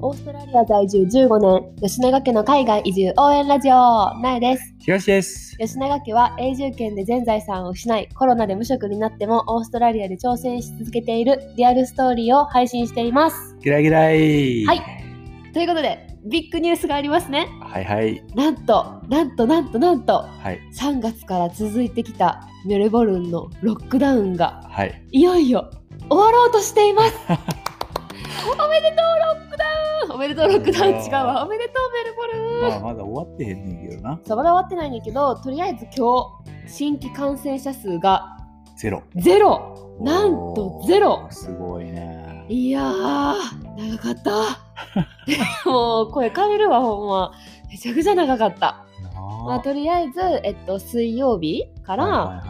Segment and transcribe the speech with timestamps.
[0.00, 3.74] オーストラリア在住15年、吉永家の海外移住応援ラジオ、
[4.20, 4.74] なえです。
[4.78, 5.56] 東です。
[5.58, 13.56] 吉永家は永住権で全財産を失い、コロナで無職になってもオーストラリアで挑戦し続けているリアルストーリーを配信しています。
[13.60, 14.64] ギラギライ。
[14.66, 14.82] はい。
[15.52, 17.48] ということで、ビッグニュースがありますね。
[17.60, 18.22] はいはい。
[18.36, 20.60] なんと、なんと、なんと、なんと、はい。
[20.76, 25.02] 3月から続いてきたメルボルンのロックダウンがはい。
[25.10, 25.72] いよいよ
[26.08, 27.14] 終わろうとしています。
[28.46, 29.64] おめでとうロックダ
[30.04, 31.44] ウンおめでとうロックダウン違うわ。
[31.44, 34.20] おめでとうメルボルン、まあまだ終わってへんねんけどな。
[34.24, 38.36] そうまだ終わってないんだけど、とりあえず今日、新規感染者数が
[38.76, 39.02] ゼロ。
[39.16, 42.44] ゼロなんとゼロすごいね。
[42.48, 43.34] いやー、
[43.76, 45.68] 長かった。
[45.68, 47.32] もう声かれるわ、ほんま。
[47.70, 48.84] めちゃくちゃ長かった。
[49.46, 52.42] まあ、とりあえず、えっと、水曜日から。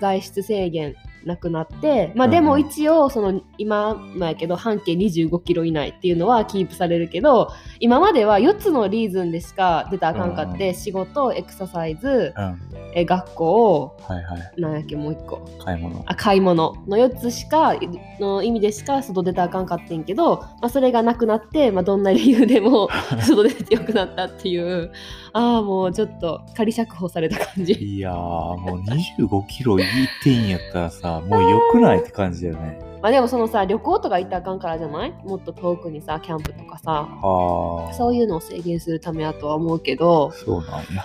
[0.00, 0.94] 外出制限
[1.26, 12.60] なくなって、まあ、でも一応その今もやけど半径25キロ以内っていうのはキープされるけど今までは4つのリーズンでしか出たらあかんかって、うん仕事エクササイズうん。
[12.94, 14.60] え学校はいはい。
[14.60, 16.02] なんやっけもう1個買い物。
[16.06, 17.74] あ買い物の4つしか
[18.20, 22.88] の意味でしか外出たらあかんかってんけど、まあ、それがなくなって、まあ、どんな理由でも
[23.26, 24.92] 外出てよくなったっていう
[25.38, 27.74] ああもうちょっと仮釈放された感じ。
[27.74, 29.88] いやー、もう25キロ行っ
[30.22, 32.80] てんやったらさ、もう良くないって感じだよね。
[33.02, 35.12] まあでもそのさ旅行とか行ったらあかんからじゃない？
[35.24, 37.92] もっと遠くにさキャンプとかさはあ。
[37.92, 41.04] そういうのを制限するためやとは思うけどそうなんや。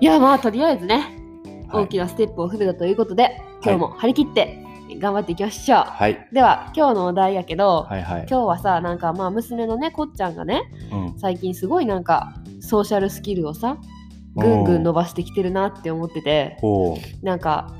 [0.00, 1.18] いやまあとりあえずね
[1.68, 4.64] はい大きなステップを踏めたということで、今日も張り切って
[5.00, 6.28] 頑張っていきましょう、はい。
[6.32, 8.26] では今日のお題やけど、はいはい。
[8.30, 11.18] 今日はさなんかまあ娘のねこっちゃんがねうん。
[11.18, 12.34] 最近すごいなんか
[12.72, 13.76] ソーシャルスキルをさ
[14.34, 16.56] ぐんぐん伸ばしてきてるなって思ってて。
[17.22, 17.76] なんか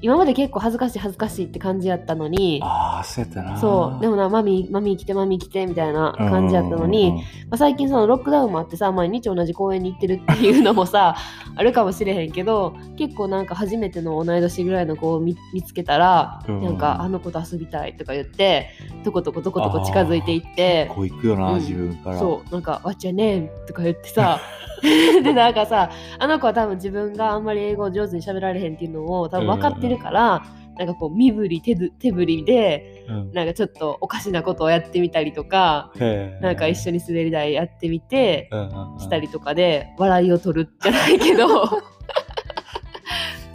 [0.00, 3.58] 今まで結構恥ずかしい恥ずかしいって感じやったのにああ、そうやったな。
[3.58, 11.16] そうでもなマミーマミー来てマミー来てみたいな感じやったのに、まあ、最近そのロックダウンもあってさ毎日同じ公園に行ってるっていうのもさ
[11.56, 18.70] あるかもしれへんけど結構なんか初めての同い年ぐらいの子を見見つけたら、うんなんかあの子と遊びたいとか言って
[19.04, 22.18] とことことことこ近づいていってこう行くよな、うん自分から。
[22.18, 24.40] そうなんか「What's your name?」とか言ってさ
[25.22, 30.44] でなんかさあの子は多分自分があんまり英語を上手に喋られへんっていうのを多分分かってるから、
[30.78, 33.32] なんかこう身振り手ぶ手振りでうん。
[33.32, 35.92] なんかちょっとおかしなことをやってみたりとか。
[35.98, 41.48] へーなんか一緒に滑り台やってみてうんうんうんしたりとかで笑いを取るじゃないけど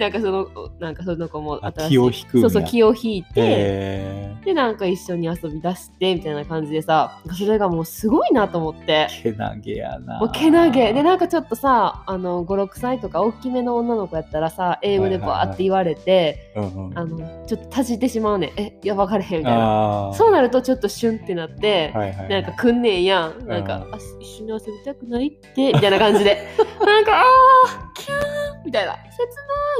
[0.03, 0.47] なんかその
[0.79, 3.29] なんかその子も気を引くそうそう気を引いて。
[3.35, 9.07] へでなんか一緒に遊び出してみたいな感じでさそれがもうすごいなと思って。
[9.09, 10.19] ーけなげやな。
[10.19, 10.91] もうけなげ。
[10.91, 16.59] でなんかちょっとさあの56歳とか大きめの女の子やったらさ英語でバーって言われて、あ
[17.05, 18.59] のちょっとたじってしまうねん。
[18.59, 20.11] えいや分かれへんみたいな。
[20.13, 23.47] そうなるとちょっとシュンってなって、はいはいはい、なんかくんねんやん。
[23.47, 26.37] なんか、うんあ一緒に遊びたくないって、みたいな感じで。
[26.85, 28.39] なんか、あー、キュー。
[28.39, 28.93] ンみたいな。
[28.93, 29.01] 切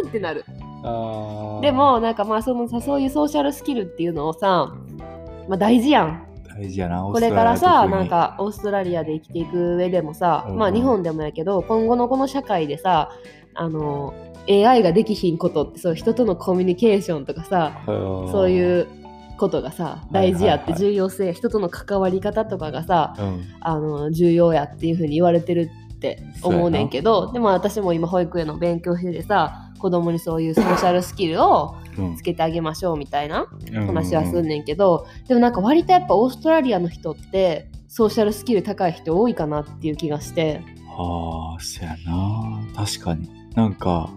[0.04, 0.46] ないってなる。
[1.62, 4.74] でも、なんかまあそのさ、そういうソーシャルスキルっていうのをさ、
[5.48, 6.28] まあ大事やん。
[6.56, 13.12] 大事やな、これからさ、なんかオーストラリアで生きていく上でもさ、うんまあ日本でもやけど、今後のこの社会でさ、
[13.56, 14.14] あの、
[14.50, 18.88] AI ができひんことって、そう人とのコミュニケーションとかさ、そういう
[19.38, 25.70] ことがさ、大事やって重要性、人との関わり方とかがさ、うん、あの重要やっていう風に言われてる
[26.04, 40.62] って思うねんけどでも私も今保育園の勉強しててさ子供にそういうソーシャルスキルをうんつけてあげましょうみたいなうん話はすんねんけど、でもなんか割とやっぱオーストラリアの人ってソーシャルスキル高い人多いかなっていう気がして
[40.98, 42.66] ああ、そやな。
[42.76, 43.30] 確かに。
[43.56, 44.10] なんか、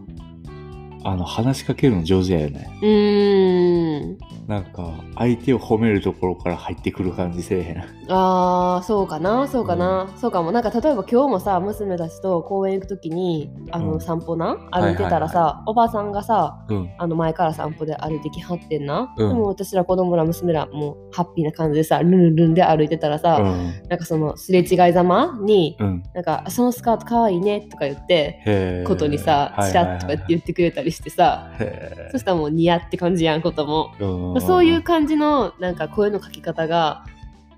[1.06, 2.68] あの、話しかけるの上手やよね。
[2.82, 4.18] うーん
[4.48, 7.84] なんか、相手を褒めるところから入ってくる感じせえへん。
[8.08, 16.90] あーそうかなそうかな、そうかもなんか例えば今日もさ娘たちと公園行く時にあの、うん散歩な歩いてたらさ、おばさんがさうん。
[16.98, 23.88] あの前から散歩で歩いてきはってんな、うんでも私ら子供ら娘らもうハッピーな感じでさルンルンで歩いてたらさ、うん。
[23.88, 26.02] なんかそのすれ違いざまに、うん。
[26.14, 37.04] なんか「そのスカートかわいいね」とか言ってことにさチラッとかって言ってくれたりしてさ、へそしたらもう似合って感じやんことも、ーまあそういう感じのなんか声のかけ方が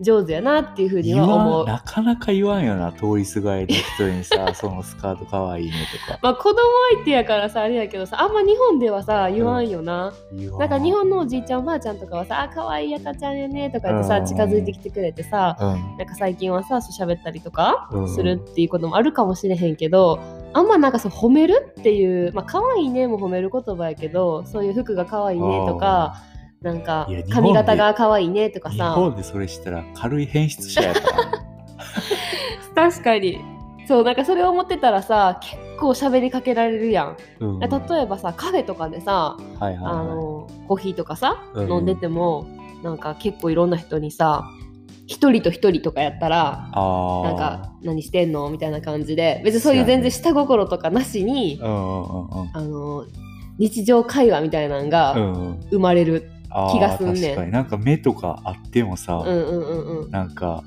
[0.00, 1.64] 上手やなっていうふうには思う。
[1.64, 5.72] んなかなか言わんよな、通りすがりの人にさ、 そのスカートかわいいね
[6.06, 6.18] とか。
[6.22, 6.56] まあ子供
[6.94, 10.60] 相手やからさあれやけどさあんま日本ではさ言わんよな、言わん。
[10.60, 14.26] なんか日本のおじいちゃんおばあちゃんとかはさ「あ可愛い赤ちゃんやね」とか言ってさうん。
[14.26, 15.96] 近づいてきてくれてさうん。
[15.98, 18.08] なんか最近はさそう喋ったりとかうん。
[18.08, 20.20] するっていうこともあるかもしれへんけど
[20.52, 26.22] あんまなんかそう褒めるっていうまあ可愛いねも褒める言葉やけどそういう服が可愛いねとか
[26.62, 31.08] なんか髪型が可愛いねとか日さ本でそれしたら軽い変質者やから。
[32.90, 33.40] 確かに。
[33.86, 37.16] そうなんかそれを思ってたらさ結構喋りかけられるやん。
[37.40, 37.60] うん。
[37.60, 37.66] 例
[38.02, 39.84] えばさカフェとかでさはいはいはい。
[39.84, 41.72] あのコーヒーとかさ、うん。
[41.72, 42.46] 飲んでても
[42.82, 44.44] なんか結構いろんな人にさ
[45.08, 53.06] 一人と一人とかやったらなんか何してんのみたいな感じで別にそういう全然下心とかなしに、あの
[53.58, 55.14] 日常会話みたいなのうが
[55.70, 56.30] 生まれる、
[56.70, 57.22] 気がすんねん。
[57.22, 57.52] 確かに。
[57.52, 60.10] なんか目とかあってもさ、うん、うんうんうん。
[60.10, 60.62] なんか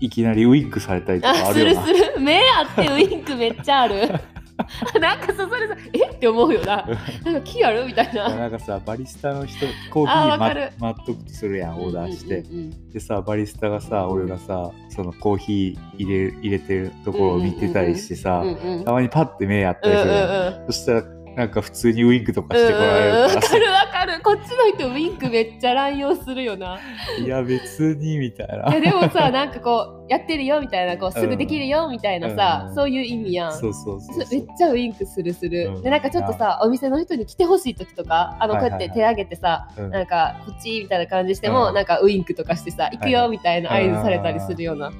[0.00, 1.86] いきなりウインクされたりとかあするよな。
[1.86, 4.08] する目あってウインクめっちゃある
[5.00, 6.10] なんかさそれさえ？
[6.10, 6.86] って思うよな。
[7.24, 7.86] なんか気ある？
[7.86, 8.34] みたいな。
[8.34, 12.46] なんかさバリスタの人コーヒあーーま待っとくとするやんオーダーして、うん。
[12.46, 20.66] うんうんでさバリスタがさ俺がさそのコーヒー入れ入れてるところを見てたりしてさ、うんうんうんたまにパッて目あったりするやん、うん。
[20.66, 21.02] そしたら
[21.36, 24.20] なんか普通にウインクとかうんしてこられるわからさ、かるわかる。
[24.22, 26.78] こっちの人ウインクめっちゃ乱用するよな。
[27.18, 28.70] いや別にみたいな。
[28.70, 32.74] いやでもさなんかこうやってるよみたいなこうすぐできるよみたいなさ、うん。
[32.74, 33.52] そういう意味やん。
[33.52, 35.82] そうそうそうめそうっちゃウインクするする、うん。
[35.82, 38.78] でなんかちょっとさお店の人に来てほしい時とかあのこうはいはい。
[38.78, 39.90] はいやって手挙げてさ、うん。
[39.90, 41.74] なんかこっちみたいな感じしても、うん。
[41.74, 44.92] なんかウインクとかしてさ行くはいはいよみたいな合図されたりするような、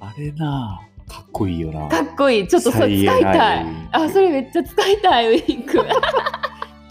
[0.00, 1.88] あれなかっこいいよな。
[1.88, 2.48] かっこいい。
[2.48, 3.66] ちょっとそれ使いたい。
[3.92, 5.30] あそれめっちゃ使いたい。
[5.38, 5.78] ウインク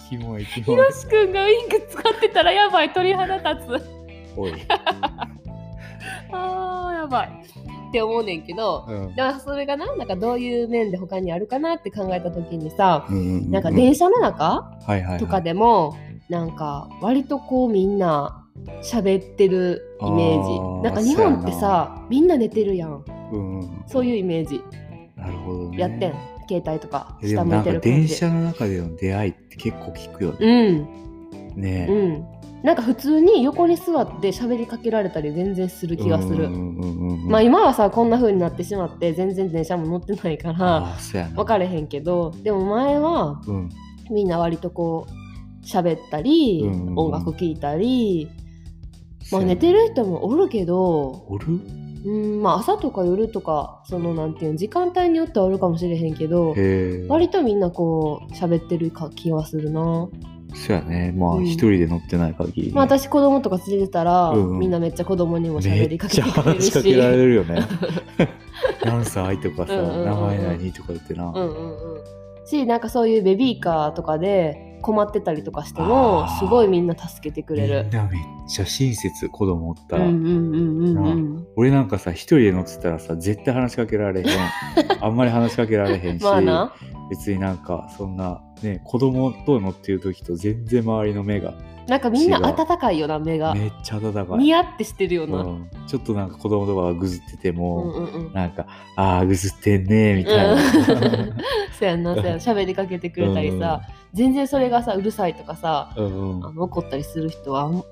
[0.09, 0.77] キモいキひモい。
[0.77, 3.81] ろしくんがウインク使ってたらやばい鳥肌立つ。
[4.35, 4.53] おい、
[6.31, 7.27] あーやばい。
[7.89, 9.15] って思うねんけどうん。
[9.15, 14.43] だからそれがななんかどういう面で他にあるかなって考えた時にさうんうんうんなんか電車の中？
[14.43, 15.19] はいはいはい。
[15.19, 15.95] とかでも
[16.29, 18.43] なんか割とこうみんな
[18.81, 20.83] 喋ってるイメージ。
[20.83, 24.61] なんか日本ってさみんな寝てるやんうんうんそういうイメージ。
[25.15, 25.77] なるほどね。
[25.77, 26.13] やってん、
[26.47, 30.87] 携帯とかで下向いてる電車の中での出会いって結構聞くよね。
[31.55, 31.61] うん。
[31.61, 31.87] ね。
[31.89, 32.25] うん。
[32.63, 40.95] なんか普通に横に座って喋りかけられたり全然する気がする、うんうんまあ今はさこんな風になってしまって全然電車も乗ってないから。
[41.35, 43.69] 分かれへんけどでも前はうん。
[44.09, 46.99] みんな割とこう喋ったり、うんうんうん。
[46.99, 48.29] 音楽聴いたり、
[49.31, 51.59] まあ、寝てる人もおるけど、おる？
[52.05, 56.53] うんまあ、朝とか夜とかそのなんていうの時間帯によってはおるかもしれへんけど。
[57.07, 60.09] 割とみんなこう喋ってるか気はするな、
[60.53, 61.13] そうやね。
[61.15, 62.73] まあうん一人で乗ってない限りね。
[62.73, 67.61] まあ、私子供とか連れてたら、うんうんみんなめっちゃ子供にもめ喋りっちゃかけてくれるし話しかけられるよね。
[68.85, 71.25] 何歳とかさ、うんうんうんうん名前何とか言ってな。
[71.25, 72.03] うんうんうん
[72.45, 77.91] しなんかそういうベビーカーとかで困ってたりとかしてもすごいみんな助けてくれるみん。
[77.93, 80.05] なめっちゃ親切子供おったら。
[81.55, 84.27] 俺なんかさ一人で乗ってたらさ絶対話しかけられへん
[85.01, 86.25] あんまり話しかけられへんし、
[87.09, 91.53] 別になんかそんなね子供と乗ってる時と全然周りの目が
[91.87, 93.53] なんかみんな温かいよな目が。
[93.53, 98.33] めっちゃ温かい、ニヤってしてるよな、うん、ちょっとなんか子供とかがぐずっててうんも、うんうん。
[98.33, 98.65] なんか
[98.95, 100.61] ああぐずってんねみたいな、
[101.77, 103.81] そう やんなそうやん喋りかけてくれたりさ、
[104.13, 106.45] 全然それがさうるさいとかさうんうん。
[106.45, 107.83] あの怒ったりする人はまあ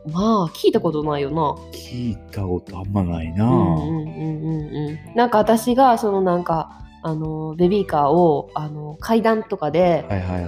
[0.53, 1.55] 聞いたことないよな。
[1.73, 5.15] 聞いたことあんまないな、うんうんうんうんうん。
[5.15, 10.05] なんか私がそのなんかあのベビーカーをあの階段とかで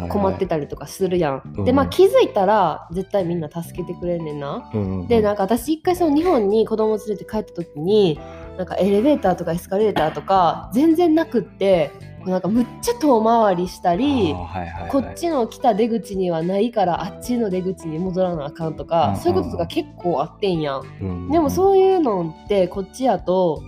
[0.09, 1.41] 困ってたりとかするやん。
[1.57, 4.69] うんでまあ気づいたら絶対みんな助けてくれんねんな。
[4.73, 8.19] うんうんうんでなんか私一回その日本に子供連れて帰った時に
[8.57, 11.91] なんかエレベーターとかエスカレーターとか全然なくって
[12.25, 14.33] なんかむっちゃ遠回りしたり。
[14.33, 20.81] はいはいはいこっちの来た出口にはないからあっちの出口に戻らなあかんとか、うんうんそういうこととか結構あってんやん。
[21.01, 23.63] うんでもそういうのってこっちやと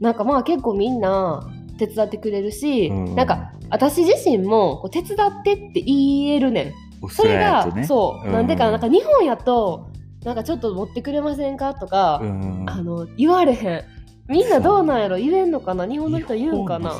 [0.00, 1.48] なんかまあ結構みんな
[1.78, 3.14] 手伝ってくれるし、うん。
[3.14, 7.08] なんか私自身もこう手伝ってって言えるねん。
[7.08, 8.32] それがそう、うん。
[8.32, 9.88] なんでかなんか日本やと
[10.24, 12.64] なんかちょっと持ってくれませんかとか、うん。
[12.68, 13.84] あの言われへん。
[14.28, 15.16] みんなどうなんやろ？
[15.16, 15.86] 言えんのかな？
[15.86, 16.92] 日本の人言うんかな？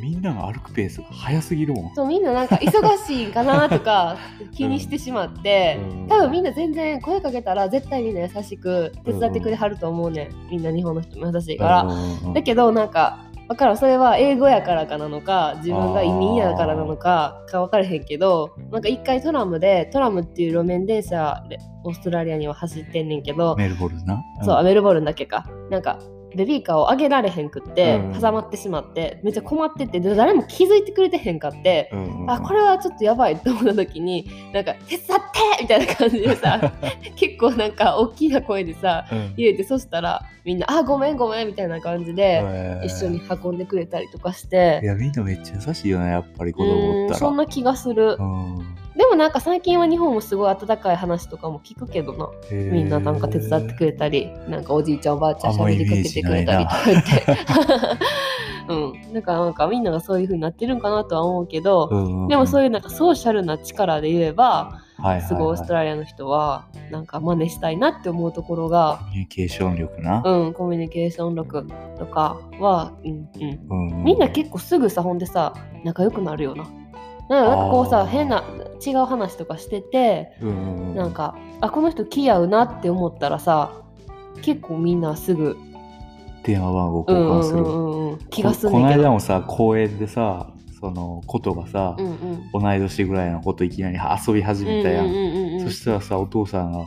[0.00, 1.94] みんなが歩くペースが速すぎるもん。
[1.94, 4.16] そうみんななんか忙しいんかなとか
[4.54, 6.08] 気にしてしまって、うん。
[6.08, 10.50] 多分みんな全然声かけたら絶対みんな優しく手伝ってくれはると思うねん。
[10.52, 24.22] みんな日本の人も優しいから、うんだけどなんか分からんそれは英語やからかなのか自分が移民やからなのかか分からへんけどなんか一回トラムでトラムっていう路面電車でオーストラリアには走ってんねんけど、メルボルンな？
[24.44, 25.46] そうメルボルンだけか。
[25.70, 25.98] なんか
[26.34, 28.20] ベビーカーを上げられへんくって、うん。
[28.20, 32.30] 挟まってしまってめっちゃ困っててで誰も気づいてくれてへんかって、うんうんうん。
[32.30, 35.20] あこれはちょっとやばいって思った時になんか「手伝っ
[35.56, 36.60] て!」みたいな感じでさ
[37.16, 39.18] 結構なんか大きな声でさうん。
[39.36, 42.42] 入れてそしたらみんな「あごめんごめん」みたいな感じで
[42.84, 44.80] 一緒に運んでくれたりとかして。
[44.82, 47.16] いや、みんなめっちゃ優しいよね、やっぱり子う供おったら。
[47.16, 48.16] んそんな気がする。
[48.18, 48.58] うん
[48.98, 57.26] でもなんか最近は日本もすごい温かい話とかも聞くけどなみんななんか手伝ってくれたりなんかおじいちゃんおばあちゃんあんまイメー喋りかけてくれたりとか言って
[58.68, 59.12] うん。
[59.12, 64.82] だからなんかみんながそういう風になってるんかなとは思うけど、うんでもそういう、なんかソーシャルな力で言えば、
[65.26, 70.22] すごいオーストラリアの人はなんか真似したいなって思うところがコ、ミュニケーション力な。
[70.24, 71.66] うん、コミュニケーション力
[71.98, 73.90] とかは、うんうん。
[73.92, 76.66] うんみんな結構すぐさ、ほんでさ、仲良くなるよな。
[77.28, 78.44] なんかこうさ、変な
[78.84, 83.72] 違う話とかしてて、うんうんうんなんか、あ、この人気合うなって思ったらさ、
[84.42, 85.56] 結構みんなすぐ、
[86.42, 87.58] 電話番号交換する。
[87.58, 88.88] うんうんうん、気がするここの。
[88.88, 92.50] 間もさ、公園でさ、そのことがさ、うんうん。
[92.52, 95.06] 同い年ぐらいのこといきなり遊び始めたやん。
[95.06, 96.86] うんうんうんうんそしたらさ、お父さんが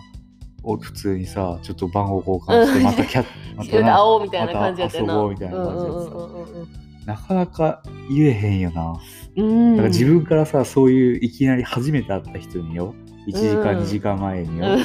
[0.63, 5.13] お普通にさ、ちょっと番号交換して、うんまたキャッ、 まうん、な会おうみたいな感じやったよな。
[5.13, 8.99] また遊ぼうみたいな感じでさうんうんうんうんなかなか言えへんよな。
[9.35, 9.75] うんうん。
[9.77, 12.93] だから自分からさ、そういういきなり初めて会った人によ、
[13.27, 14.81] 1時間、うん2時間前によ、うん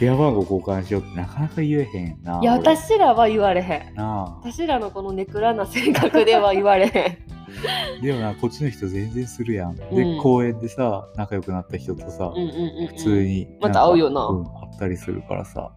[0.00, 2.40] 電話番号交換しようってなかなか言えへんな。
[2.42, 3.94] いや、俺私らは言われへん。
[3.94, 4.40] なあ。
[4.42, 7.18] 私らのこのネクラな性格では言われへん。
[8.02, 9.76] でもな、こっちの人全然するやん。
[9.76, 12.86] で、うん公園でさ、仲良くなった人とさ、うんうんうんうん。
[12.88, 15.70] 普通にまた会うよなうん、会ったりするからさ。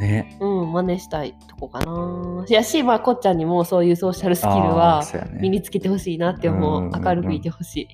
[0.00, 0.36] ね。
[0.40, 2.44] うん、真似したいとこかな。
[2.48, 5.04] いやし、まあ、こっちゃんにもそういうソーシャルスキルあは
[5.40, 6.80] 身につけてほしいなって思う。
[6.80, 7.86] うんうんうん明るくいてほし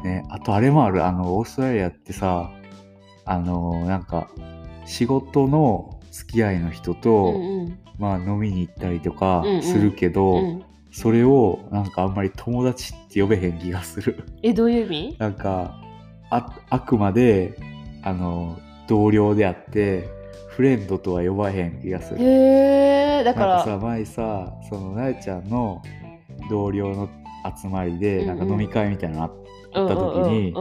[0.00, 0.04] い。
[0.04, 2.50] ね、あとあれもある、あの、オーストラリアってさ、
[3.24, 4.28] あの、なんか、
[4.86, 10.64] 仕事の付き合いの人と、うんうんまあ飲みに行ったりとかうんうんするけど、うん。
[10.90, 14.24] それをなんかあんまり友達って呼べへん気がする。
[14.42, 15.16] え、どういう意味？
[15.18, 15.78] なんか、
[16.30, 17.56] ああくまで、
[18.02, 20.08] あの、同僚であって、
[20.48, 22.20] フレンドとは呼ばへん気がする。
[22.20, 23.64] へえ、だか、ら。
[23.64, 25.82] さ、前さ、その、なえちゃんの
[26.48, 27.08] 同僚の
[27.60, 30.54] 集まりで、なんか飲み会みたいなのあった時に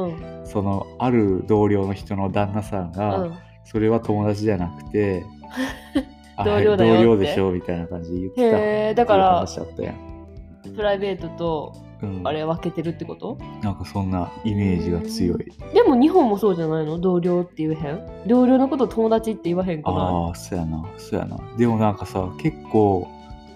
[0.45, 3.33] そのある同僚の人の旦那さんが、うん。
[3.71, 5.23] それは友達じゃなくて
[6.35, 9.45] あ 同僚だよ同僚でしょみたいな感じで言ってたへーだから
[10.75, 13.37] プライベートとうん、あれ分けてるってこと？
[13.61, 15.51] なんかそんなイメージが強い。
[15.73, 16.97] でも日本もそうじゃないの？
[16.97, 18.27] 同僚って言えへん？
[18.27, 20.85] 同僚のこと友達って言わへんくなああそうやな。
[20.97, 21.37] そうやな。
[21.57, 23.07] でもなんかさ結構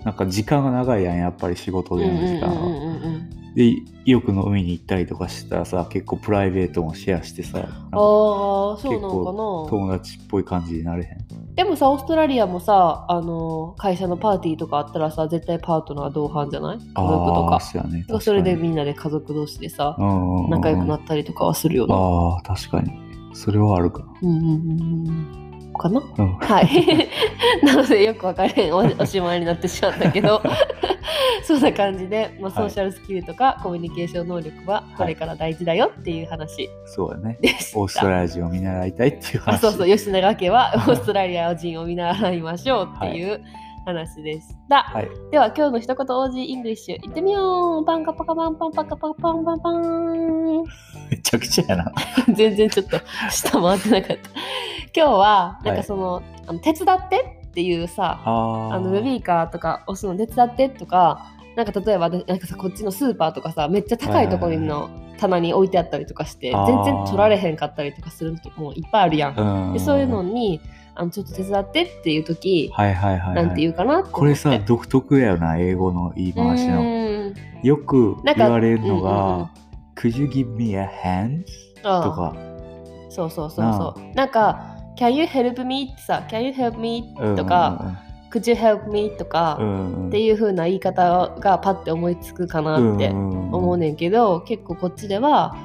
[0.03, 9.69] なんか時間が長いやんやっぱり仕事いでの時間でよく飲みに行ったりとかしたらさ結構プライベートもシェアしてさああそうなのかな。
[9.69, 11.55] 友達っぽい感じになれへん？
[11.55, 16.77] でもさオーストラリアもさあの会社のパーティーとかあったらさ絶対パートナー同伴じゃない？
[16.77, 17.60] 家族とか。
[17.60, 18.05] そうやね。
[18.19, 19.95] それでみんなで家族同士でさ
[20.50, 21.95] 仲良くなったりとかはするよな。
[21.95, 22.91] ああ、確かに。
[23.33, 24.03] それはあるか。
[24.22, 25.42] うんうんうんうん
[25.74, 26.00] かな？
[26.00, 26.08] な。
[26.18, 26.34] うん。
[26.38, 27.10] はい。
[27.63, 30.42] なのでよく分かれへんお おしまいになってしまったけど
[31.44, 37.38] そんな感じで、まあ、ソーシャルスキルとかコミュニケーション能力はこれから大事だよっていう話そうやね。
[37.75, 39.56] オーストラリア人を見習いたいっていう話。
[39.56, 43.42] あそうそう吉永家はオーストラリア人を見習いましょうっていう
[43.86, 44.84] 話でした。
[44.84, 45.10] はい。
[45.32, 50.63] では今日の一言 OG イングリッシュいってみようパンカパカパンパンパカパカパンパンパン
[51.12, 51.92] めちゃくちゃやな。
[52.34, 52.98] 全然ちょっと
[53.30, 54.30] 下回ってなかった
[54.95, 69.35] 今日はなんかその,、あの手伝ってっていうさあのベビーカーとか押すの手伝ってとかなんか例えばなんかさこっちのスーパーとかさめっちゃ高いところの棚に置いてあったりとかしてあー全然取られへんかったりとかするのもいっぱいあるやん。
[69.35, 69.73] うん。
[69.73, 70.59] でそういうのに
[70.95, 73.45] あのちょっと手伝ってっていう時、はいはいはい、はい。
[73.45, 77.33] なんて言うかなこれさ、独特やよな、英語の言い回しうの。
[77.63, 79.51] よく言われるのうんうんうんが、
[79.95, 81.45] Could you give me a hand?
[81.81, 82.35] とか。
[83.09, 84.15] そうそうそうそう。
[84.15, 85.91] なんか、Can you help me?
[85.93, 87.13] ってさ、Can you help me?
[87.35, 87.97] とか、
[88.31, 89.12] Could you help me?
[89.17, 95.55] とか、うんうんうん、っていう風な言い方がパッて思いつくかなって思思うねんけど、結構こっちでは、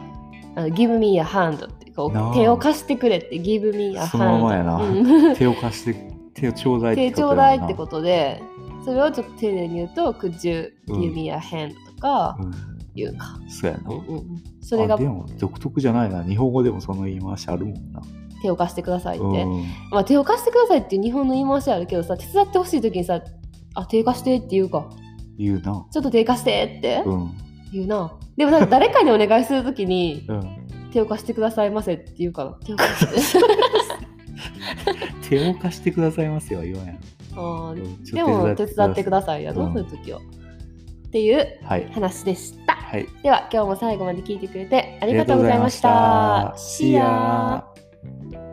[0.57, 8.43] Give me a hand ってこう手を貸してくれって Give me a hand そのままやなうん 手を貸して、手をちょうだいって手ちょうことやもんなだいってことで、
[8.85, 11.75] それをちょっと丁寧に言うと Could you うん give me a hand?
[11.97, 12.79] とかうん。
[12.95, 13.39] 言うか。
[13.49, 13.91] そうやな。
[13.91, 16.23] うんうんうんそれがあでも独特じゃないな。
[16.23, 18.03] 日本語でもその言い回しあるもんな。
[18.43, 19.27] 手を貸してくださいって。
[19.27, 23.21] うんまあ、手を貸してくださいっていう日本の言い回しあるけどさ手伝ってほしい時にさ
[23.75, 24.89] あ手貸してって言うか
[25.39, 25.87] 言うな。
[25.91, 27.31] ちょっと手貸してってうん。
[27.73, 30.91] 言うな、でもなんか誰かにお願いする時にうん。
[30.93, 33.39] 手を貸してくださいませって言うかな手を貸して
[35.29, 36.97] 手を貸してくださいますよ、言わんやん。
[37.37, 37.75] あ
[38.13, 41.89] でも手伝ってくださいやろ、うんそういう時はっていうはい。
[41.93, 43.07] 話でしたはい。
[43.23, 46.93] では今日も最後まで聞いてくれてありがとうございましたあり
[48.09, 48.48] Thank you.